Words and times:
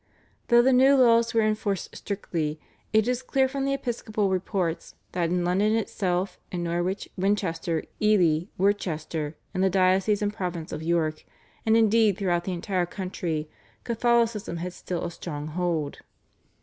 Though 0.47 0.63
the 0.63 0.73
new 0.73 0.95
laws 0.95 1.31
were 1.35 1.43
enforced 1.43 1.95
strictly 1.95 2.59
it 2.91 3.07
is 3.07 3.21
clear 3.21 3.47
from 3.47 3.65
the 3.65 3.75
episcopal 3.75 4.29
reports 4.31 4.95
that 5.11 5.29
in 5.29 5.45
London 5.45 5.75
itself, 5.75 6.39
in 6.51 6.63
Norwich, 6.63 7.07
Winchester, 7.17 7.83
Ely, 8.01 8.45
Worcester, 8.57 9.35
in 9.53 9.61
the 9.61 9.69
diocese 9.69 10.23
and 10.23 10.33
province 10.33 10.71
of 10.71 10.81
York, 10.81 11.23
and 11.67 11.77
indeed 11.77 12.17
throughout 12.17 12.45
the 12.45 12.51
entire 12.51 12.87
country 12.87 13.47
Catholicism 13.83 14.57
had 14.57 14.73
still 14.73 15.05
a 15.05 15.11
strong 15.11 15.49
hold. 15.49 15.99